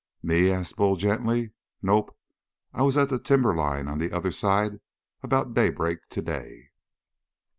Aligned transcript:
"Me?" 0.23 0.49
asked 0.49 0.77
Bull 0.77 0.95
gently. 0.95 1.51
"Nope. 1.83 2.17
I 2.73 2.81
was 2.81 2.97
at 2.97 3.09
the 3.09 3.19
timberline 3.19 3.87
on 3.87 3.99
the 3.99 4.11
other 4.11 4.31
side 4.31 4.79
about 5.21 5.53
daybreak 5.53 5.99
today." 6.09 6.71